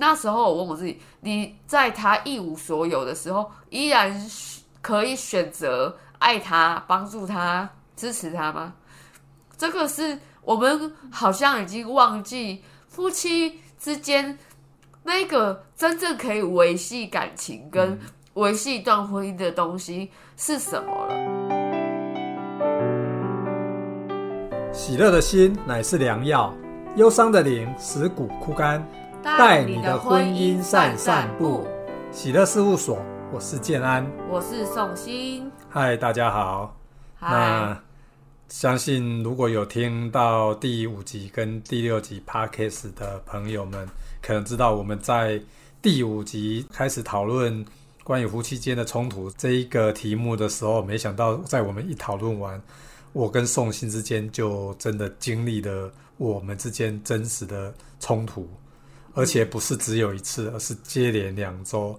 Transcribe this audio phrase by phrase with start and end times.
[0.00, 4.14] 那时候我问我自己，你在他一无所有的时候，依然
[4.80, 8.74] 可以选择爱他、帮助他、支持他吗？
[9.56, 14.38] 这个是我们好像已经忘记夫妻之间
[15.02, 17.98] 那个真正可以维系感情跟
[18.34, 21.14] 维系一段婚姻的东西是什么了。
[24.72, 26.54] 喜乐的心乃是良药，
[26.94, 28.86] 忧伤的灵使骨枯干。
[29.22, 31.66] 带你的婚姻散散步。
[32.12, 32.98] 喜乐事务所，
[33.32, 35.50] 我是建安，我是宋鑫。
[35.68, 36.76] 嗨，大家好。
[37.20, 37.78] 那
[38.48, 43.88] 相信如果有听到第五集跟第六集 podcast 的朋友们，
[44.22, 45.40] 可能知道我们在
[45.82, 47.64] 第五集开始讨论
[48.04, 52.60] 关于夫妻间的冲突这一个题目的时候，没想到在我们一讨论完，
[53.12, 58.48] 我跟宋鑫之间就真的经历了我们之间真实的冲突。
[59.18, 61.98] 而且不是只有一次，而是接连两周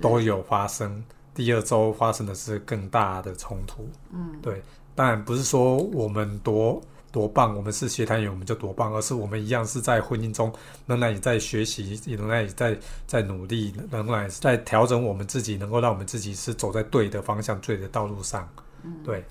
[0.00, 1.04] 都有发生。
[1.32, 3.88] 第二周发生的是更大的冲突。
[4.12, 4.60] 嗯，对。
[4.96, 6.82] 当然不是说我们多
[7.12, 10.52] 多棒，我们是协谈员我们就多棒，而是我们一样是在婚姻中
[10.86, 12.76] 仍然也在学习，仍然也在
[13.06, 18.48] 在努力，仍然在调整我们自己，能够让我们自己是走在对的方向、对的道路上。
[18.82, 19.24] 嗯，对。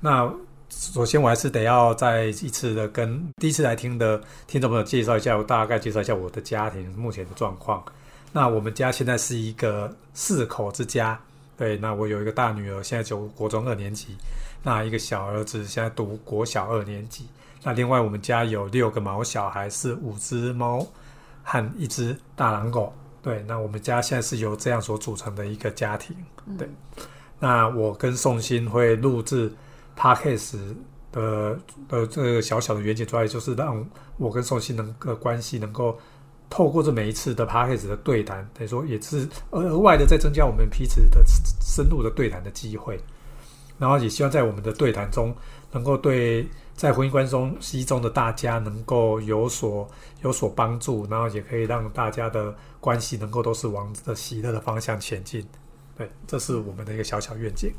[0.00, 0.28] 那。
[0.74, 7.84] 首先，我还是得要再一次的跟第一次来听的听众朋友介绍一下，我大概介绍一下我的家庭目前的状况。
[8.32, 11.20] 那我们家现在是一个四口之家，
[11.58, 14.16] 对，那我有一个大女儿，现在读国中二年级，
[14.62, 17.26] 那一个小儿子现在读国小二年级。
[17.62, 20.84] 那另外我们家有六个毛小孩，是五只猫
[21.42, 22.92] 和一只大狼狗。
[23.22, 26.16] 对，那我们家现在是由这样所组成的一个家庭。
[26.58, 26.68] 对，
[27.38, 29.52] 那我跟宋鑫会录制。
[29.96, 30.56] Parkes
[31.10, 33.84] 的的这个小小的远景出来，就是让
[34.16, 35.98] 我跟宋鑫能够关系能够
[36.48, 41.22] 透过这每一次的 Parkes 的对谈，等于说也是额外的在增加我们彼此的
[41.60, 42.98] 深入的对谈的机会。
[43.78, 45.34] 然后也希望在我们的对谈中，
[45.72, 47.26] 能够对在婚姻关
[47.58, 49.88] 系中的大家能够有所
[50.22, 55.44] 有所帮助，然后也可以让大家的关系能够都是往着喜乐的方向前进。
[55.96, 57.72] 对，这是我们的一个小小愿景。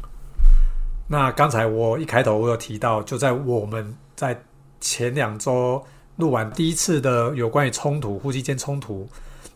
[1.08, 4.42] 那刚才我一开头我有提到，就在我们在
[4.80, 5.84] 前两周
[6.16, 9.08] 录完第一次的有关于冲突、夫妻间冲突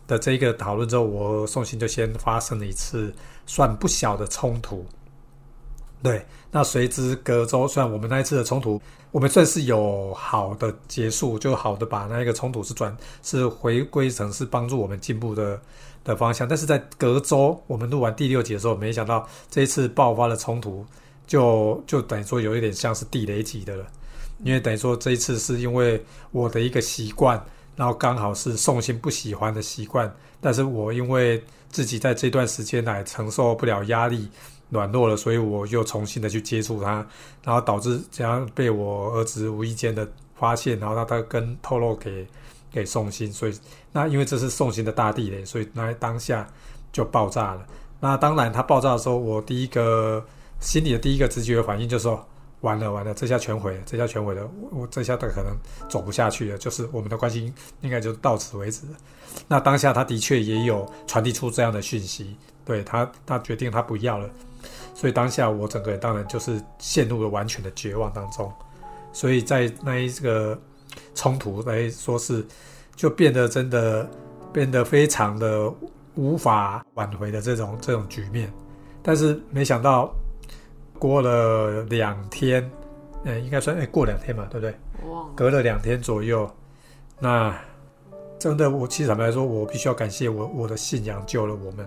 [0.06, 3.12] 的这个讨论之后，我和宋鑫就先发生了一次
[3.46, 4.84] 算不小的冲突。
[6.02, 15.60] 对，那随之隔周，虽然我们那一次的冲突，我们算是有好的结束，就好的把那一个冲突是转是回归成是帮助我们进步的
[16.04, 20.86] 的方向，但是在隔周我们录完第六集的时候，没想到这一次爆发的冲突。
[21.28, 23.86] 就就等于说有一点像是地雷级的了，
[24.42, 26.02] 因为等于说这一次是因为
[26.32, 27.40] 我的一个习惯，
[27.76, 34.26] 然后刚好是宋鑫不喜欢的习惯，但是我因为自己在这段时间来承受不了压力，
[34.70, 37.06] 软弱了，所以我又重新的去接触他，
[37.44, 42.26] 然后导致这样被我儿子无意间的发现，然后让他跟透露给
[42.72, 43.52] 给宋鑫，所以
[43.92, 46.48] 那因为这是宋鑫的大地雷，所以那当下
[46.90, 47.66] 就爆炸了。
[48.00, 50.24] 那当然他爆炸的时候，我第一个。
[50.60, 52.26] 心里的第一个直觉反应就是说，
[52.62, 55.56] 完了完了，这下全毁了，这下全毁了，我我这下他可能
[55.88, 57.52] 走不下去了，就是我们的关系
[57.82, 58.92] 应该就到此为止了。
[59.46, 64.28] 那当下他的确也有传递出这样的讯息，对他，他决定他不要了，
[64.94, 68.52] 所以当下我整个人当然就是陷入了完全的绝望当中。
[69.12, 70.60] 所以在那一个
[71.14, 72.44] 冲突来说是，
[72.96, 74.10] 就变得真的
[74.52, 75.72] 变得非常的
[76.16, 78.52] 无法挽回的这种这种局面，
[79.04, 80.12] 但是没想到。
[80.98, 82.68] 过了两天，
[83.24, 84.74] 嗯，应该算哎，过两天嘛，对不对？
[85.34, 86.50] 隔了两天左右，
[87.20, 87.56] 那
[88.38, 91.86] 真的，我其实坦白说，我必须要感谢我我的信仰救了我们，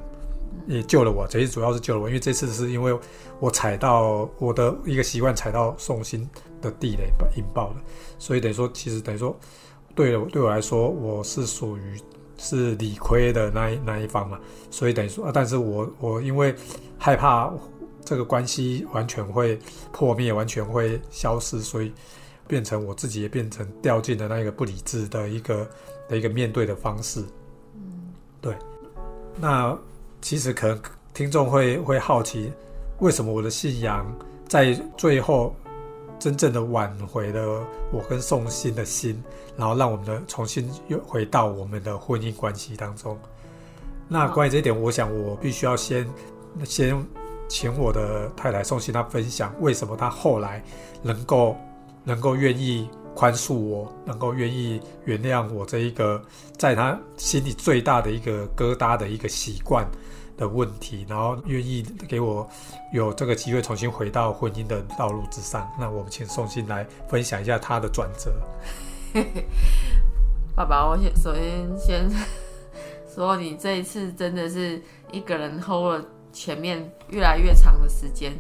[0.66, 1.28] 也救了我。
[1.28, 2.98] 这次主要是救了我，因为这次是因为
[3.40, 6.28] 我踩到我的一个习惯，踩到送心
[6.62, 7.76] 的地雷引爆了，
[8.18, 9.38] 所以等于说，其实等于说，
[9.94, 12.00] 对了对我来说，我是属于
[12.38, 14.40] 是理亏的那一那一方嘛。
[14.70, 16.56] 所以等于说，但是我我因为
[16.98, 17.52] 害怕。
[18.04, 19.58] 这个关系完全会
[19.92, 21.94] 破灭，完全会消失，所以
[22.48, 25.70] 变成我自己也变成掉进了那个不理智的一个
[26.10, 27.24] 的一个面对的方式。
[27.76, 28.12] 嗯，
[28.42, 28.56] 对。
[29.40, 29.78] 那
[30.22, 30.82] 其实可能
[31.14, 32.52] 听众会会好奇，
[33.00, 34.06] 为什么我的信仰
[34.48, 35.56] 在最后
[36.20, 39.24] 真正的挽回了我跟宋鑫的心，
[39.56, 43.18] 然后让我们的重新又回到我们的婚姻关系当中。
[44.10, 46.06] 那关于这一点，我想我必须要先
[46.66, 47.21] 先。
[47.52, 50.64] 请我的太太宋鑫，她分享为什么她后来
[51.04, 51.58] 能够
[52.06, 56.24] 能够愿意宽恕我，能够愿意原谅我这一个
[56.58, 59.86] 在他心里最大的一个疙瘩的一个习惯
[60.38, 62.48] 的问题，然后愿意给我
[62.94, 65.70] 有这个机会重新回到婚姻的道路之上。
[65.78, 68.32] 那我们请宋欣来分享一下他的转折。
[70.56, 72.10] 爸爸，我先首先先
[73.14, 74.82] 说，你这一次真的是
[75.12, 78.34] 一个人 hold 了前面越来越长的时间，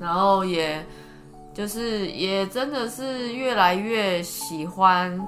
[0.00, 0.84] 然后也。
[1.52, 5.20] 就是也真的是越来越喜欢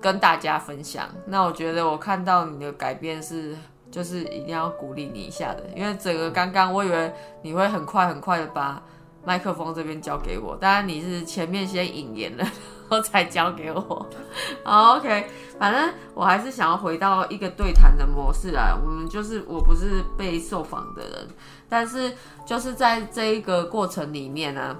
[0.00, 1.08] 跟大家分享。
[1.26, 3.56] 那我觉得我看到你的改变是，
[3.90, 5.64] 就是一定要鼓励你一下的。
[5.74, 7.12] 因为整个刚刚我以为
[7.42, 8.80] 你会很快很快的把
[9.24, 12.50] 麦克风这边交给我，当然你是前面先引言了，然
[12.88, 14.06] 后才交给我。
[14.64, 15.26] OK，
[15.58, 18.78] 反正我还是想要回到一个对谈的模式啊。
[18.82, 21.28] 我们就是我不是被受访的人，
[21.68, 22.12] 但是
[22.46, 24.76] 就是在这一个过程里面呢。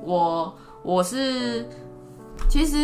[0.00, 1.68] 我我是
[2.48, 2.76] 其实，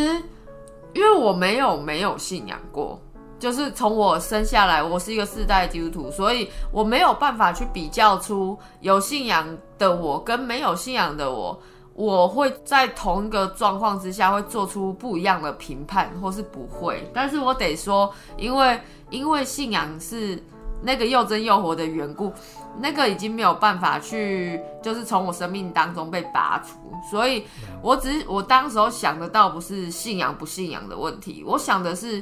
[0.93, 3.01] 因为我没有没有信仰过，
[3.45, 9.47] 就是从我生下来，我是一个世代基督徒，所以我没有办法去比较出有信仰
[9.77, 11.61] 的我跟没有信仰的我，
[11.93, 17.07] 我会在同一个状况之下会做出不一样的评判，或是不会。
[17.13, 18.81] 但是我得说，因为
[19.11, 20.43] 因为信仰是
[20.81, 22.33] 那个又真又活的缘故。
[22.81, 26.79] 那个已经没有办法去，就是从我生命当中被拔除，
[27.11, 27.45] 所以
[27.83, 32.21] 我只是我当时候想得到不是信仰不信仰的问题，我想的是，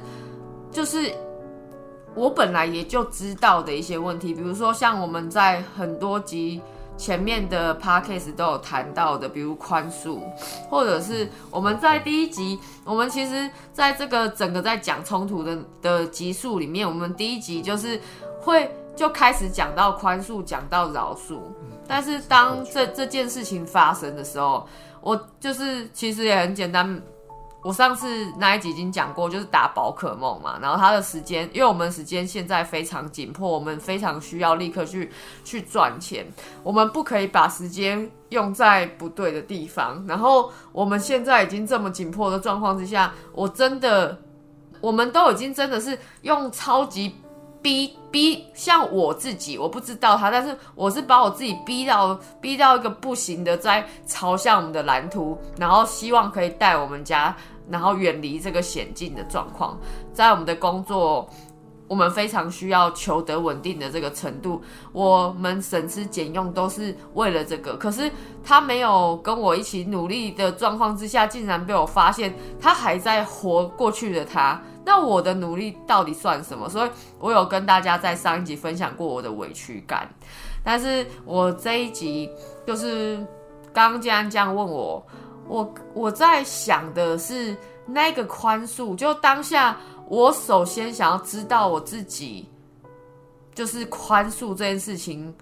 [0.72, 1.12] 就是
[2.14, 6.60] 我本来也就知道的一些问题，比如说像我们在很多集
[6.96, 10.20] 前面的 podcast 都有谈到的，比如宽恕，
[10.68, 18.00] 或者是我们在第一集，我们其实在这个整个在讲冲突的的集数里面，我们第一集就是
[18.40, 18.68] 会。
[18.94, 21.38] 就开始讲到宽恕，讲到饶恕，
[21.88, 24.68] 但是当这这件事情发生的时候，
[25.00, 27.00] 我就是其实也很简单。
[27.62, 35.10] 我上次那一集已经讲过，就是打宝可梦嘛，然后它的时间，因为我们时间现在非常紧迫，我们非常需要立刻去
[35.44, 36.26] 去赚钱，
[36.64, 40.04] 我们不可以把时间用在不对的地方。
[40.08, 44.18] 然后我们现在已经这么紧迫的状况之下，我真的，
[44.80, 47.14] 我们都已经真的是用超级。
[47.62, 57.36] 逼逼像我自己，我不知道他，但是我是把我自己逼到逼到一个不行的，在朝向我们的蓝图，然后希望可以带我们家，
[57.70, 59.78] 然后远离这个险境的状况。
[60.12, 61.28] 在我们的工作，
[61.88, 64.62] 我们非常需要求得稳定的这个程度，
[64.92, 67.76] 我们省吃俭用都是为了这个。
[67.76, 68.10] 可是
[68.42, 74.60] 他没有跟我一起努力的状况之下，竟然被我发现他还在活过去的他。
[74.84, 76.68] 那我的努力到底算什么？
[76.68, 80.08] 所以我有跟大家在上一集分享过我的委屈感，
[80.64, 82.28] 但是我这一集
[82.66, 83.16] 就是
[83.72, 85.06] 刚刚既然这样问我，
[85.48, 87.56] 我我在想的是
[87.86, 89.76] 那个宽恕，就当下
[90.08, 92.48] 我首先想要知道我自己，
[93.54, 95.34] 就是宽恕这件事情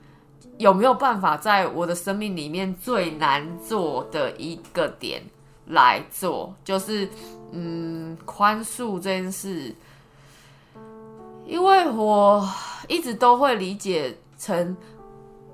[0.58, 5.22] 有没有办法在我的生命里面最难做的一个点
[5.66, 7.08] 来做，就是。
[7.52, 9.74] 嗯，宽恕这件事，
[11.44, 12.48] 因为我
[12.86, 14.76] 一直都会理解成，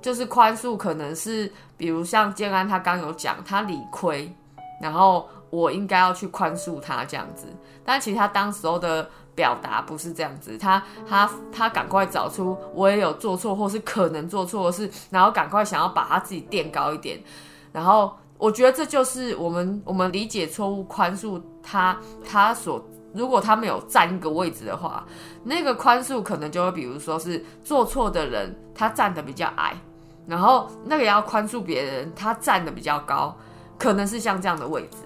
[0.00, 4.32] 就是宽恕可能是，比如像建安他刚有讲，他理亏，
[4.80, 7.46] 然后我应该要去宽恕他这样子，
[7.84, 17.20] 但其实他当时候的表达不是这样子，他他他赶快找出我也有做错或是可能做错的事，然后赶快想要把他自己垫高一点，
[17.72, 18.12] 然后。
[18.38, 25.06] 我觉得这就是我们我们理解错误宽恕他他所如果他没有占一个位置的话，
[25.44, 29.74] 那个宽恕可能就会比如说是做错的人他站的比较矮，
[30.26, 33.34] 然后那个要宽恕别人他站的比较高，
[33.78, 34.98] 可能是像这样的位置，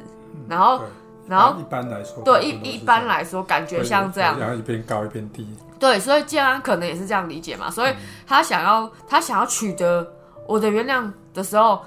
[0.49, 0.81] 然后
[1.29, 5.47] 然后一般来说对一一般来说感觉像这样，然后一边高一边低，
[5.79, 7.93] 对，所以建安可能也是这样理解嘛，所以
[8.27, 10.07] 他想要他想要取得
[10.49, 11.81] 我的原谅的时候。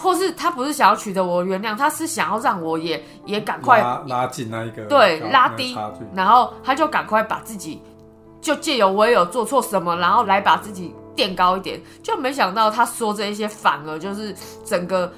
[0.00, 5.76] 或是他不是想要取得我原谅，他是想要让我也也赶快拉拉近那一个对拉低，
[6.14, 7.82] 然后他就赶快把自己
[8.40, 14.34] 就借由我也有做错什么，然后来把自己垫高一点，就没想到他说这一些反而就是
[14.64, 15.12] 整个。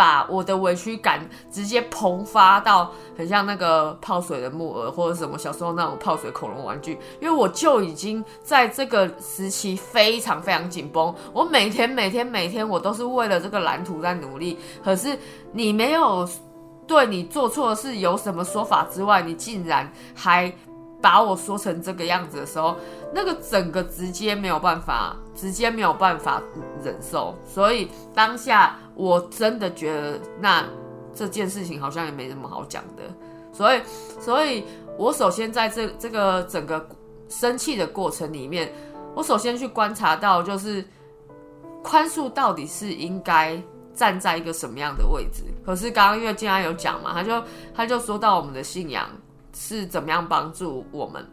[0.00, 14.58] 把我的委屈感直接膨发到很像那个泡水的木耳，或者什么小时候那种泡水恐龙玩具，因为我就已经在这个时期非常非常紧绷，我每天每天每天我都是为了这个蓝图在努力。
[14.82, 15.18] 可是
[15.52, 16.26] 你没有
[16.86, 20.50] 对你做错的事有什么说法之外，你竟然还
[21.02, 22.74] 把我说成这个样子的时候，
[23.12, 26.42] 那个整个直接没有办法，直接没有办法
[26.82, 28.78] 忍受，所以当下。
[29.00, 30.68] 我真的觉得，那
[31.14, 33.02] 这件事情好像也没什么好讲的。
[33.50, 33.80] 所以，
[34.20, 34.62] 所以
[34.98, 36.86] 我首先在这这个整个
[37.30, 38.70] 生气的过程里面，
[39.14, 40.84] 我首先去观察到，就是
[41.82, 43.58] 宽恕到底是应该
[43.94, 45.44] 站在一个什么样的位置。
[45.64, 47.42] 可是刚刚因为竟然有讲嘛，他就
[47.74, 49.08] 他就说到我们的信仰
[49.54, 51.26] 是怎么样帮助我们。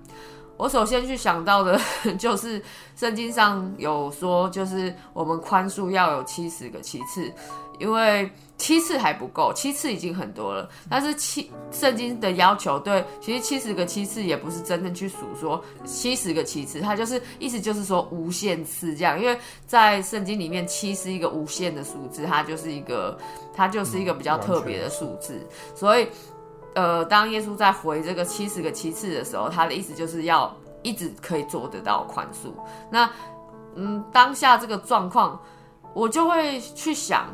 [0.57, 1.79] 我首先去想到的
[2.17, 2.61] 就是
[2.95, 7.31] 圣经上有说，就是我们宽恕要有七十个七次，
[7.77, 10.67] 因为七次还不够，七次已经很多了。
[10.89, 19.21] 但是七圣经的要求，对，其实七十个七次也不是真正去数说七十个七次，它就是意思就是说无限次这样。
[19.21, 19.37] 因为
[19.67, 23.15] 在圣经里面，七是一个无限的数字，它就是一个
[23.53, 25.39] 它就是一个比较特别的数字，
[25.75, 26.07] 所以。
[26.75, 32.51] 呃，当耶稣在回这个七十个七次的时候，他的意思就是要一直可以做得到宽恕。
[32.91, 33.09] 那，
[33.75, 35.39] 嗯，当下这个状况，
[35.93, 37.25] 我就会去想，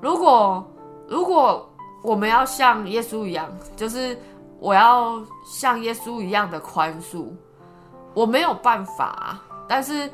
[0.00, 0.64] 如果
[1.08, 1.68] 如果
[2.02, 4.16] 我们要像耶稣一样，就是
[4.60, 7.26] 我要像耶稣一样的宽恕，
[8.14, 10.08] 我没有办法，但是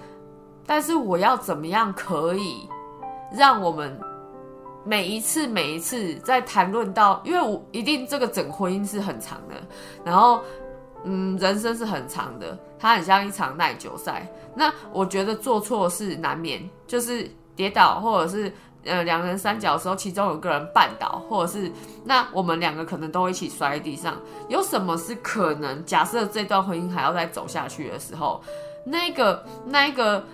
[0.67, 2.67] 但是我要怎么样可以
[3.31, 4.01] 让我们？
[4.87, 9.57] 每一次，每一次在谈论到，因为我一定这个整婚姻是很长的，
[10.05, 10.41] 然后，
[11.03, 14.27] 嗯，人生是很长的，它很像一场耐久赛。
[14.55, 18.53] 那我觉得做错事难免，就是跌倒，或者是
[18.85, 21.69] 呃两人三角的时候，其中有个人绊倒，或者是
[22.05, 24.17] 那我们两个可能都一起摔在地上。
[24.49, 25.85] 有什么是可能？
[25.85, 28.41] 假设这段婚姻还要再走下去的时候，
[28.85, 30.25] 那个那个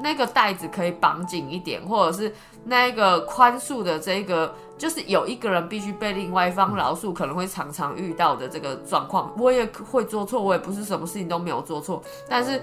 [0.00, 2.32] 那个袋子可以绑紧一点，或者是。
[2.68, 9.32] 那一个宽恕的这个，就是有一个人必须被另外一方饶恕，可能会常常遇到的这个状况。
[9.38, 12.02] 我也会做错，我也不是什么事情都没有做错。
[12.28, 12.60] 但是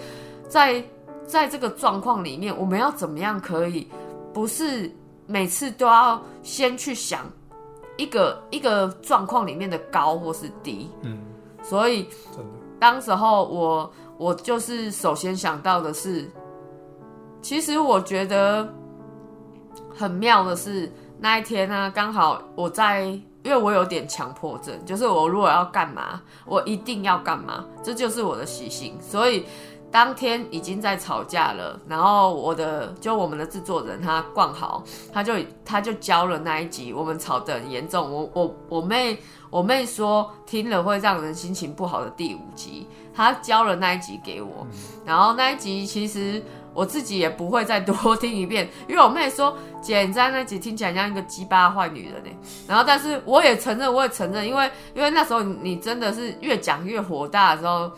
[0.49, 0.83] 在
[1.25, 3.87] 在这个状况里面，我们要怎么样可以
[4.33, 4.93] 不是
[5.25, 7.21] 每次都要先去想
[7.95, 10.89] 一个一个状况里面的高或是低？
[11.03, 11.17] 嗯，
[11.63, 12.09] 所以
[12.77, 16.29] 当时候我我就是首先想到的是，
[17.43, 18.67] 其实我觉得。
[19.95, 23.03] 很妙的是那一天呢，刚好我在，
[23.43, 28.97] 因为我有点强迫症，就是我如果要干嘛，我一定要干嘛，这就是我的习性。
[28.99, 29.45] 所以
[29.91, 34.83] 当天已经在吵架了，然后我的就我们的制作人他逛好，
[35.13, 38.11] 他就他就教了那一集，我们吵得很严重。
[38.11, 39.19] 我我我妹
[39.51, 44.65] 我妹说听了会让人心情不好的第五集，他教了那一集给我，
[45.05, 46.41] 然后那一集其实。
[46.73, 52.29] 我自己也不会再多听一遍， 因为我妹说姐你在那集听起来像一个鸡巴坏女人呢。
[52.67, 57.91] 然后，但是我也承认，我也承认，因为因为那时候你真的是越讲越火大的时候，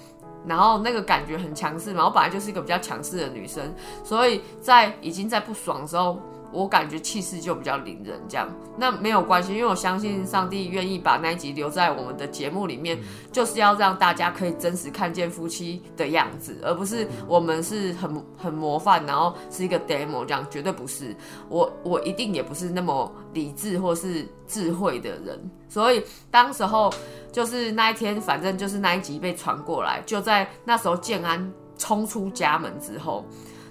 [0.46, 2.06] 然后那个感觉很强势嘛。
[2.06, 6.20] 我本来就是一个比较强势的女生，所以在已经在不爽的时候。
[6.56, 12.98] 我感觉气势就比较凌人，这样那没有关系，因为我相信上帝愿意把那一集留在我们的节目里面，
[13.32, 21.16] 就是要让大家可以真实看见夫妻的样子，而不是我们是很很模范，然后是一个 demo 这样，绝对不是。
[21.50, 26.90] 我我一定也不是那么理智或是智慧的人，所以当时候
[27.32, 33.26] 就是那一天，反正就是那一集被传过来，就在那时候建安冲出家门之后，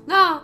[0.05, 0.39] 那。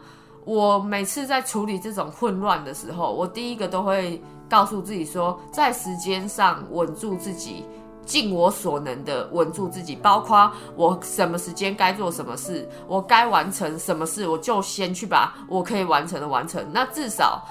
[0.45, 7.65] 我每次在处理这种混乱的时候，我第一个都会告诉自己说，在时间上稳住自己，
[8.05, 16.65] 尽我所能的稳住自己，包括我什么时间该做什么事，我该完成什么事，我就先去把我可以完成的完成。
[16.73, 17.45] 那至少。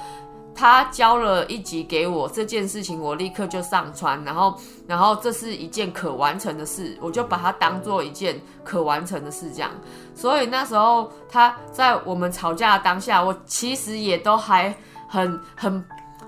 [0.60, 4.54] 他交了一集给我这件事情，我立刻就上传，然后，
[4.86, 9.72] 然后这是一件可完成的事，我就把它当做一件可完成的事这样。
[10.14, 14.76] 所以那时候他在我们吵架当下，我其实也都还
[15.08, 15.82] 很很，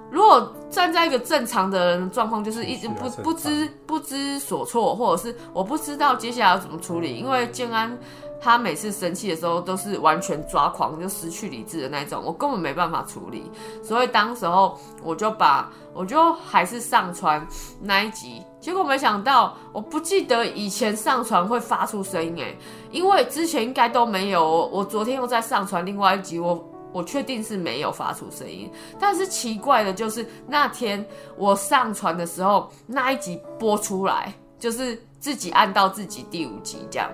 [0.10, 7.98] 如果站在一个正常的人状况，就是一直不不知不知所措，或者是我不知道接下来要怎么处理，因为建安。
[8.42, 13.50] 他每次生气的时候都是完全抓狂，就失去理智的那种，我根本没办法处理，
[13.84, 17.46] 所以当时候我就把，我就还是上传
[17.80, 22.58] 那一集，结果没想到，我不记得以前上传会发出声音诶，
[22.90, 28.68] 因为之前应该都没有，我昨天又在上传另外一集，我我确定是没有发出声音，
[29.00, 31.06] 但是奇怪的就是那天
[31.38, 37.08] 我上传的时候，那一集播出来，就是自己按到自己第五集这样。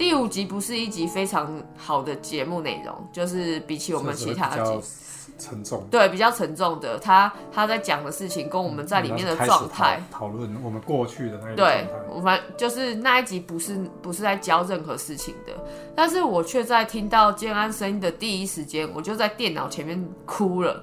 [0.00, 4.80] 第五集不是一集非常好的节目内容，就是比起我们其他集
[5.38, 15.52] 沉重，对比较沉重的，他他在讲的事情跟我们在里面的状态讨论我们过去的那对，我反就是那一集不是不是在教任何事情的，
[15.94, 20.82] 但是我却在听到建安声音的第一时间，我就在电脑前面哭了。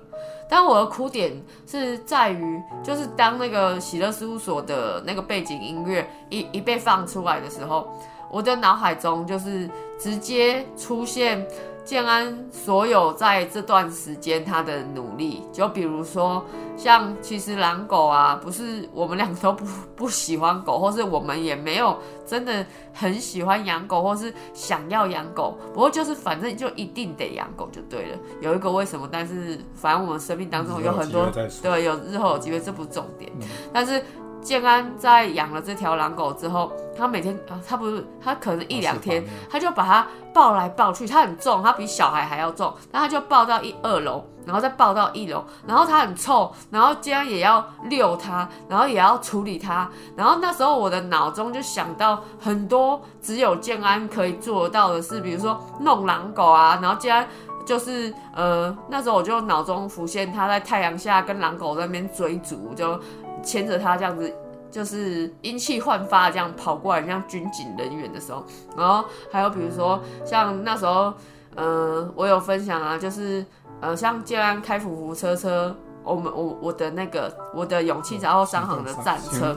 [0.50, 7.94] 但我的哭点是在于，就是当那个喜乐事务所的那个背景音乐一一被放出来的时候，
[8.32, 9.70] 我的脑海中就是
[10.00, 11.46] 直接出现。
[11.88, 16.44] 建安所有在这段时间他的努力，就比如说
[16.76, 19.66] 像其实狼狗啊，不是我们两个都不
[19.96, 25.58] 不喜欢狗，或是我们也没有真的很喜欢养狗，或是想要养狗。
[25.74, 28.18] 不过就是反正就一定得养狗就对了。
[28.42, 29.08] 有一个为什么？
[29.10, 31.32] 但是反正我们生命当中有很多
[31.62, 33.32] 对有日后有机会，这不是重点。
[33.72, 34.04] 但是。
[34.42, 57.28] 建安在养了这条狼狗之后，他每天啊，他不是他可能一两天，他就把它抱来抱去，它很重，它比小孩还要重，然后他就抱到一二楼，然后再抱到一楼，然后它很臭，然后建安也要遛它，然后也要处理它，然后那时候我的脑中就想到很多只有建安可以做到的事，比如说弄狼狗啊，然后建安
[57.66, 62.98] 就是呃那时候我就脑中浮现他在太阳下跟狼狗在那边追逐，就。
[63.44, 64.34] 牵着他这样子，
[64.70, 68.44] 就是英气焕发这样跑过来，像军警人员的时候。
[68.76, 71.14] 然后还有比如说，像那时候，
[71.56, 73.46] 呃，我有分享啊，就是
[73.80, 79.54] 呃，像建安开福福车车，我们我我的那个我的勇气然后商行的战车，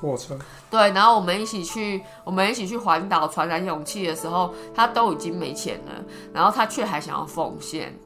[0.00, 0.38] 货车，
[0.70, 5.92] 对，然后我们一起去，我们一起去环岛传染勇气的时候，他都已经没钱了，
[6.32, 7.98] 然后他却还想要奉献。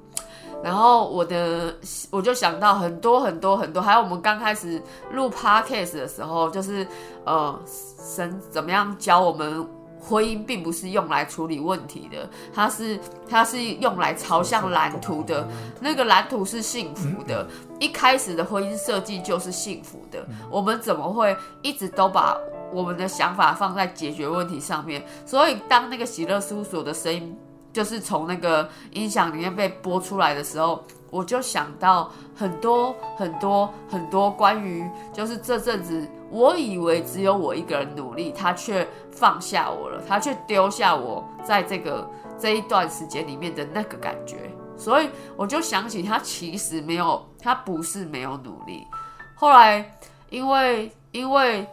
[0.63, 1.75] 然后我的
[2.11, 4.83] 我就想到很多很多很多，还有我们刚开始
[5.13, 6.87] 录 podcast 的时候，就是
[7.25, 9.67] 呃神怎么样教我们，
[10.01, 15.47] 婚姻并不是用来处理问题的，它是它是用来朝向蓝图的，
[15.81, 17.47] 那个蓝图是幸福的，
[17.79, 22.37] 一开始的婚姻设计就是幸福的，我们怎么会一直都把
[22.73, 25.05] 我们的想法放在解决问题上面？
[25.27, 27.37] 所以当那个喜乐事务所的声音。
[27.75, 48.87] 就是从那个音响里面被播出来的时候，我就想到很多很多很多关于，就是这阵子我以为只有我一个人努力，他却放下我了，他却丢下我在这个这一段时间里面的那个感觉，所以我就想起他其实没有，他不是没有努力。
[49.35, 49.99] 后来
[50.31, 51.67] 因为因为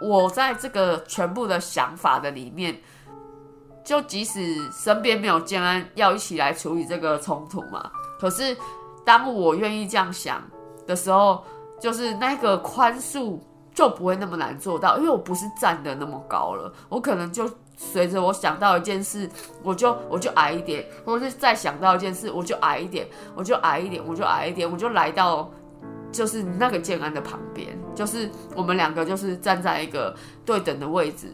[0.00, 2.80] 我在这个全部的想法的里面。
[3.84, 4.40] 就即使
[4.70, 7.90] 身边没有建安要一起来处理这个冲突嘛，
[8.20, 8.56] 可是
[9.04, 10.40] 当我愿意这样想
[10.86, 11.42] 的时候，
[11.80, 13.38] 就是那个宽恕
[13.74, 19.28] 就不会那么难做到，因为我不是站的那么高了，我可能就随着我想到一件事，
[19.64, 25.50] 我就我就矮一点，或者是再想到一件事，我就矮一点，我就矮一点，我就矮一点，我就来到
[26.12, 30.14] 就是那个建安的旁边，就是我们两个就是站在一个
[30.46, 31.32] 对等的位置，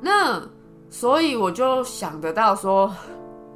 [0.00, 0.42] 那。
[0.90, 2.92] 所以我就想得到说，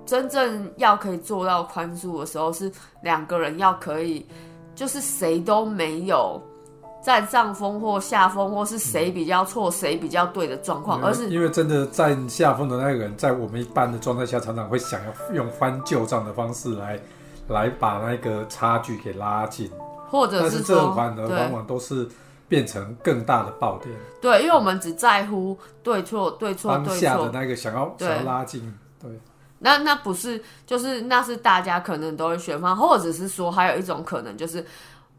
[0.07, 2.71] 真正要可以做到宽恕的时候，是
[3.03, 4.25] 两个人要可以，
[4.77, 6.41] 就是谁都没有
[7.03, 16.99] 占上风或下风，或是谁比较错谁比较对的状况，而是因为真的占下风的那个人，在我们一般的状态下，常常会想要用翻旧账的方式来
[17.49, 19.69] 来把那个差距给拉近，
[20.09, 22.09] 或者是这反而往往都是。
[22.49, 23.95] 变成更大的爆点。
[24.21, 28.73] 对，因为我们只在乎对错，对错，对错的那个想要想要拉近。
[29.01, 29.11] 对，
[29.59, 34.65] 那那不是，就是那是大家可能都会选方，或者是说还有一种可能，就是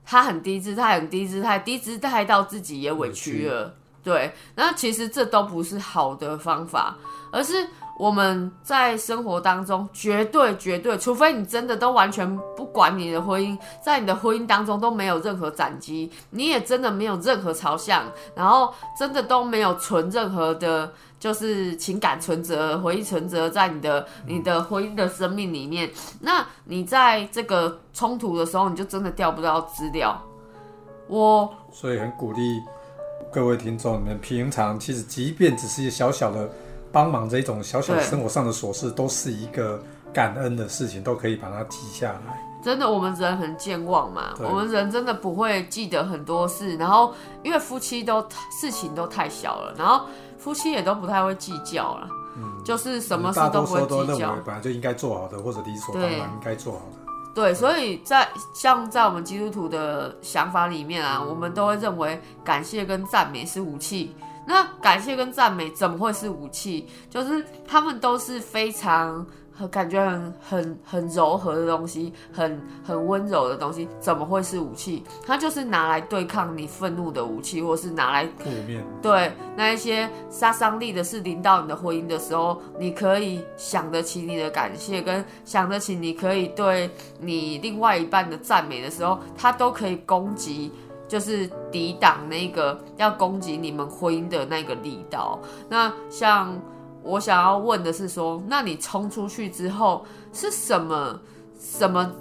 [0.05, 3.73] 他很低姿态，很低姿态，低姿态到自己也委屈了。
[4.03, 6.97] 对，那其实这都不是好的方法，
[7.31, 7.67] 而是。
[7.97, 18.03] 我们在生活当中绝对绝对，除非你真的都完全不管你的婚姻，在你的婚姻当中都没有任何斩击，你也真的没有任何朝向，
[18.36, 30.21] 然后真的都没有存任何的，就是情感存折、回忆存折在你的你的婚姻的生命里面，那你在这个冲突的时候，你就真的调不到资料。
[31.08, 32.62] 我所以很鼓励
[33.31, 36.49] 各位听众，你们平常其实即便只是一小小的。
[36.95, 42.41] 帮忙这一种小小生活上的琐事，都是一个感恩的事情，都可以把它记下来。
[42.63, 46.77] 真的，我们人很健忘嘛，我们人真的不会记得很多事。
[46.77, 50.05] 然后，因为夫妻都事情都太小了，然后
[50.38, 52.08] 夫妻也都不太会计较了。
[52.38, 56.97] 嗯，就是什么事都不会计较，本来就应该做好的，或者理所当然应该做好的。
[57.36, 64.15] 对，所以在像在我们基督徒的想法里面啊，我们都会认为感谢跟赞美是武器。
[64.47, 66.88] 那感谢跟赞美怎么会是武器？
[67.10, 75.03] 就是他们都是非常很感觉很很很柔和的东西，很很温柔的东西，怎么会是武器？
[75.25, 78.86] 它就是拿来对抗你愤怒的武器，或是拿来负面。
[79.01, 90.69] 对那一些杀伤力的是临到你的婚姻的时候，你可以想得起你的感谢，跟想得起你可以对你另外一半的赞美的时候，它都可以攻击，
[91.15, 95.39] 就是抵挡那个要攻击你们婚姻的那个力道。
[95.69, 96.60] 那像。
[97.08, 101.19] 我想要问的是，说，那你冲出去之后是什么
[101.60, 102.12] 什么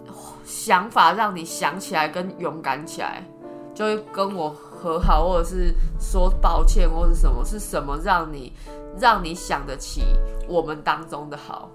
[0.45, 3.25] 想法让你想起来跟勇敢起来，
[3.75, 7.43] 就会跟我和好，或者是说抱歉，或者是什么？
[7.43, 8.53] 是什么让你
[9.01, 10.03] 让你想得起
[10.47, 11.71] 我们当中的好？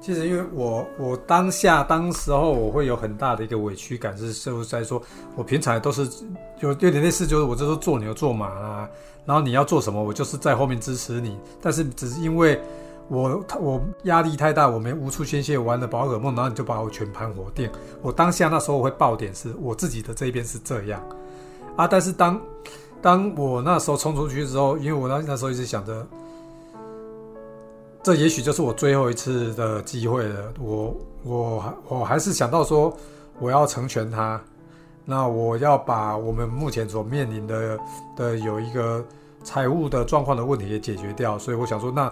[0.00, 5.02] 其实，因为我我当下当时候我会有很大的一个委屈感，是是在说，
[5.34, 6.08] 我平常都是
[6.60, 8.88] 有有点类似，就是我就是做牛做马啊。
[9.24, 11.36] 然后你要做什么，我就是在后面支持你。
[11.60, 12.60] 但是只是因为
[13.08, 17.68] 我我压力太大，我没无处宣泄，玩的宝可梦，然后你就把我全盘火电。
[18.00, 21.02] 我当下那时候会爆点，是我自己的这一边是这样
[21.74, 21.88] 啊。
[21.88, 22.40] 但是当
[23.02, 26.06] 当我那时候冲出去之后，因为我那那时候一直想着，
[28.06, 30.54] 这也许就是我最后一次的机会了。
[30.60, 32.96] 我我我还是想到说，
[33.40, 34.40] 我要成全他。
[35.04, 37.76] 那我要把我们目前所面临的
[38.16, 39.04] 的有一个
[39.42, 42.08] 财务的状况的问题也解决掉，所以我想说，那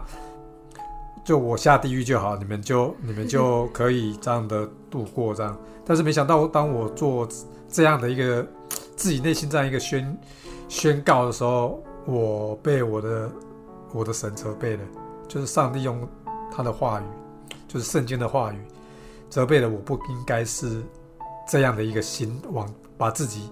[1.24, 5.56] 就我下地狱就好，你们就你们就可以这样的度过这样。
[5.86, 7.28] 但是没想到，当我做
[7.68, 8.44] 这样的一个
[8.96, 10.18] 自己内心这样一个宣
[10.68, 13.30] 宣告的时候，我被我的
[13.92, 14.82] 我的神责备了，
[15.28, 16.08] 就是上帝用
[16.50, 17.04] 他的话语，
[17.68, 18.58] 就是圣经的话语，
[19.28, 20.82] 责备了我不应该是
[21.48, 22.68] 这样的一个心往。
[22.96, 23.50] 把自己，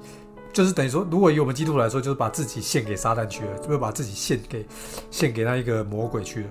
[0.53, 4.65] 就是等于说，如果以我们基督徒来说，就是把自己献给撒旦去了，就是把自己献给
[5.11, 6.47] 献给那一个魔鬼去了。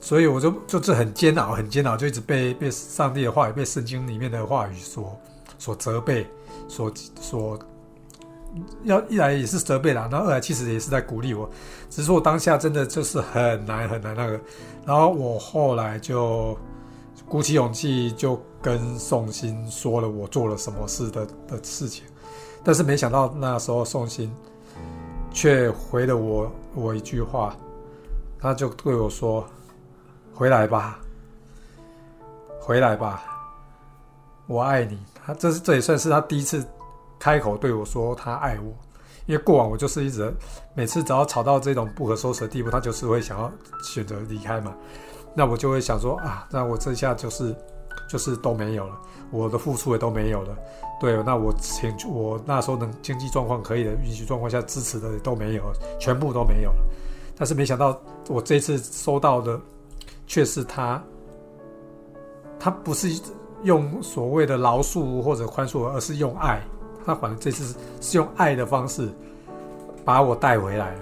[0.00, 5.18] 所以我就就是很煎熬，很煎熬，就一直被被上帝的话语、被圣经里面的话语所
[5.58, 6.24] 所责备，
[6.68, 7.58] 所所
[8.84, 11.48] 要一来也是责备啦，然后二来其实也是在鼓励我。
[11.90, 14.40] 只是我当下真的就是很难很难那个，
[14.86, 16.56] 然后我后来就
[17.28, 18.40] 鼓起勇气就。
[18.64, 22.02] 跟宋鑫说了我做了什么事的的事情，
[22.64, 24.34] 但是没想到那时候宋鑫
[25.30, 27.54] 却回了我我一句话，
[28.40, 29.46] 他就对我说
[30.32, 30.98] ：“回来吧，
[32.58, 33.22] 回来吧，
[34.46, 36.66] 我爱你。”他这是这也算是他第一次
[37.18, 38.72] 开口对我说他爱我，
[39.26, 40.32] 因为过往我就是一直
[40.74, 43.50] 每次只要吵到这种不可收拾的地步，他就是会想要
[43.82, 44.74] 选择离开嘛，
[45.34, 47.54] 那我就会想说啊，那我这下就是。
[48.06, 49.00] 就是都没有了，
[49.30, 50.54] 我的付出也都没有了。
[51.00, 56.76] 对，那我请我那时候能经济状况可以的允许状况下支持的也都没有，全部都没有了。
[57.34, 57.98] 但是没想到
[58.28, 59.58] 我这次收到的
[60.26, 61.02] 却是他，
[62.60, 63.08] 他不是
[63.62, 66.62] 用所谓的饶恕或者宽恕，而是用爱。
[67.04, 69.08] 他反正这次是用爱的方式
[70.04, 70.94] 把我带回来。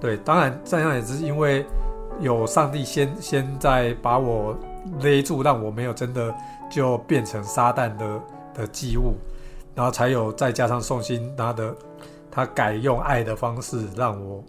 [0.00, 1.66] 对，当然这样也是因为
[2.20, 4.56] 有上帝先先在把我。
[4.98, 6.34] 勒住，让我没有真的
[6.70, 8.20] 就变成撒旦的
[8.54, 9.14] 的祭物，
[9.74, 11.76] 然后才有再加上宋心他的
[12.30, 14.42] 他改用爱的方式，让我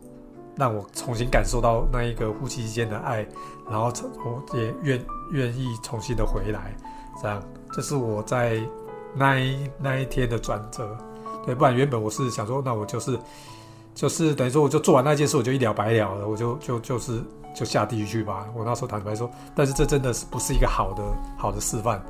[0.56, 3.28] 让我重新感受到那一个夫妻之间的爱，
[3.70, 3.92] 然后
[4.24, 6.74] 我也愿愿意重新的回来，
[7.22, 8.58] 这样这是我在
[9.16, 10.98] 那一那一天的转折，
[11.46, 13.18] 对，不然原本我是想说，那我就是
[13.94, 17.22] 就是等于说我就做完那件事，我就一了百了了，我就就就是。
[17.54, 18.48] 就下地狱去吧！
[18.56, 21.04] 我那时候坦白说，但是这真的是不是一个好的
[21.38, 22.02] 好的示范。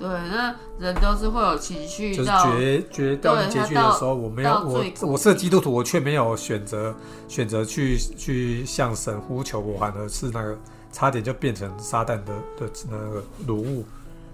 [0.00, 6.92] 对，那人都是会有情绪，就是决决到结局的时候，我没有我我是基督徒，我却没有选择
[7.28, 10.58] 选择去去向神呼求，我反而是那个
[10.90, 13.84] 差点就变成撒旦的的那个奴物。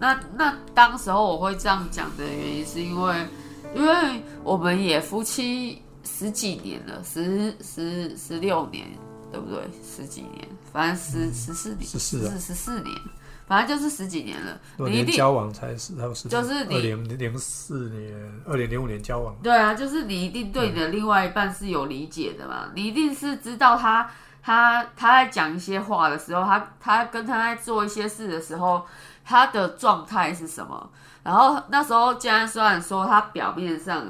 [0.01, 3.15] 那那当时候我会这样讲的原因，是因为
[3.77, 8.89] 因为我们也夫妻十几年了，十十十六年。
[9.33, 9.63] 对不对？
[9.81, 12.93] 十几年，反正十十四年，十四十四年，
[13.47, 14.61] 反正就是十几年了。
[14.77, 18.13] 你一定交往才是，还有十，就是二零零四年、
[18.45, 19.33] 二零零五年交往。
[19.41, 22.73] 对啊，就是你一定对你的另外一半是有理解的嘛？
[22.75, 24.11] 你一定是知道他
[24.43, 28.85] 他他在讲一些话的时候，他他跟他在做一些事的时候，
[29.25, 30.91] 他的状态是什么？
[31.23, 34.07] 然后那时候，既然虽然说他表面上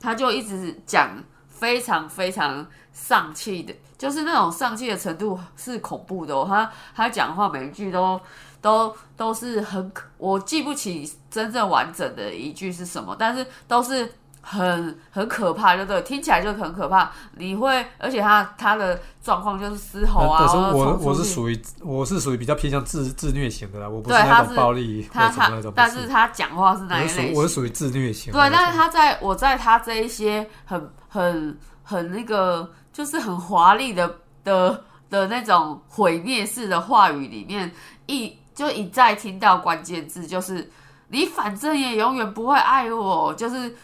[0.00, 3.74] 他就一直讲非常非常丧气的。
[3.98, 8.18] 就是那种丧气的程度是恐怖的，他他讲话每一句都
[8.62, 14.10] 都都是很，我记不起真正完整的一句是什么，但是都是
[14.42, 16.00] 很很可怕，对不对？
[16.02, 17.10] 听起来就很可怕。
[17.36, 37.70] 你会，而且他他的状况就是嘶吼啊，但是我我是属于我是属于比较偏向自自虐型的啦，我不是那种暴力他他者什么那种，，但是他讲话是那我是属一类型我是属于自虐型对，但是他在我在他这一些很很很那个，就是很华丽的的的那种毁灭式的话语里面，
[38.06, 40.70] 一就一再听到关键字，就是
[41.08, 43.74] 你反正也永远不会爱我，就是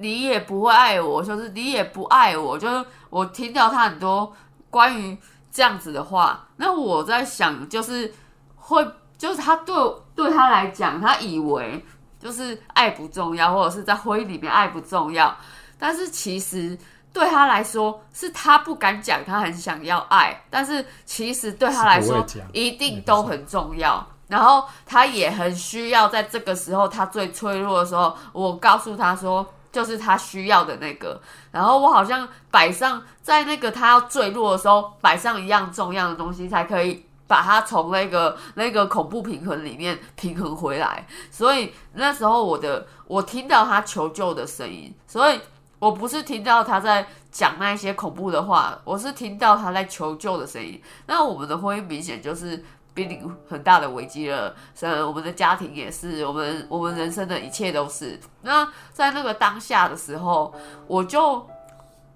[0.00, 4.32] 你也不会爱我，就是你也不爱我，就是我听到他很多
[4.68, 5.16] 关于
[5.52, 8.12] 这样子的话，那我在想，就是
[8.56, 8.86] 会，
[9.16, 9.74] 就是他对
[10.14, 11.84] 对他来讲，他以为
[12.18, 15.36] 就是爱不重要，或者是在婚姻里面爱不重要，
[15.78, 16.78] 但是其实
[17.12, 24.06] 对他来说，是他不敢讲，他很想要爱，但是其实对他来说一定都很重要。
[24.28, 31.20] 然后他也很需要在这个时候，他最脆弱的时候，我告诉他说，就是他需要的那个。
[31.50, 41.06] 然后我好像摆上在那个他要坠落的时候，摆上一样重要的东西，才可以把他从那个那个恐怖平衡里面平衡回来。
[41.30, 45.40] 所以那时候我的我听到他求救的声音，所以
[45.78, 50.80] 我不是听到他在讲那些恐怖的话，我是听到他在求救的声音。
[51.06, 58.18] 那我们的婚姻明显就是濒临很大的危机了，呃，我们的家庭也是，我们我们人生的一切都是。
[58.42, 60.54] 那在那个当下的时候，
[60.86, 61.48] 我就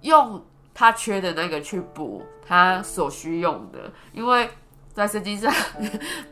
[0.03, 4.51] 用他缺的那个去补他所需用的，因为
[4.93, 5.53] 在圣经上，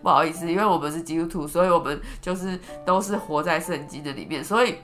[0.02, 4.78] 不好意思，因为我们是基督徒，所以我们就是都是活在圣经的里面，所以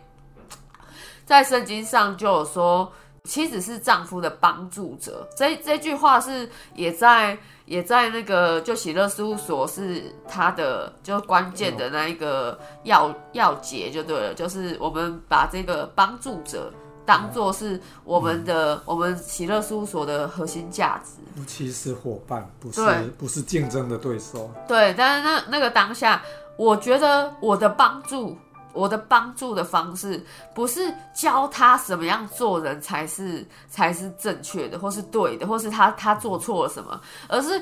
[1.25, 2.93] 在圣经上就有说。
[3.25, 7.37] 妻子是丈夫的帮助者，这这句话是也在
[7.69, 16.73] 也在那个就喜乐事务所是他的就关键的那一个要要节就对了，就是我们把这个帮助者
[17.05, 21.13] 当做是我们的、我们喜乐事务所的核心价值。
[21.37, 22.83] 夫妻是伙伴，不是
[23.17, 24.51] 不是竞争的对手。
[24.67, 26.23] 对，但是那那个当下，
[26.57, 28.37] 我觉得我的帮助，
[28.79, 37.61] 我的帮助的方式，不是教他什么样做人才是才是正确的，或是对的，或是他他做错了什么，而是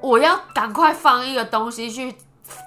[0.00, 2.12] 我要赶快放一个东西去，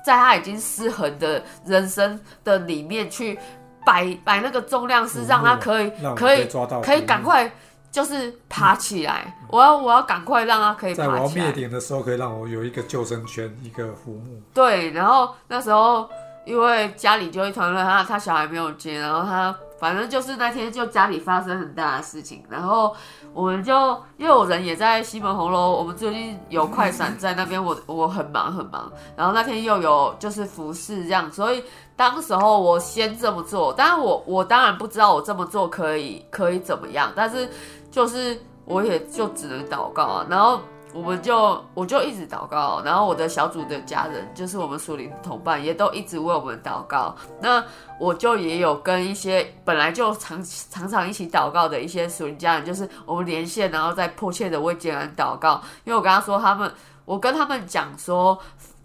[0.03, 3.37] 在他已经失衡的人生的里面去
[3.85, 7.21] 摆摆那个重量，是让他可以可以抓到，可以赶。
[7.21, 7.51] 快
[7.89, 11.53] 就是爬起来，我要我要赶快让他可以在我要爬起来灭。
[11.53, 14.41] 顶的时候，可以让我有一个救生圈，一个浮木。
[14.53, 16.07] 对，然后那时候
[16.47, 22.95] 因为家里就一团乱，他他小孩没有接，然后他反正就是那天就家里发生很大的事情，然后
[23.33, 31.61] 我们就因为我人也在西门红楼，我们最近有快闪在那边，我我很忙很忙，然后那天又有就是服饰这样，所以
[31.97, 37.49] 当时候我先这么做，当然我我当然不知道我这么做可以可以怎么样，但是
[37.91, 40.61] 就是我也就只能祷告啊，然后。
[40.93, 47.15] 我们就我就一直祷告，然后我的小组的家人，就是我们属灵的同伴，也都一直为我们祷告。
[47.41, 47.63] 那
[47.99, 55.61] 我就也有跟一些本来就常常常一起祷告的一些属灵家人，就是我们连线，然后再迫切的为建安祷告。
[55.83, 56.71] 因为我跟他说，他们
[57.05, 58.37] 我跟他们讲说。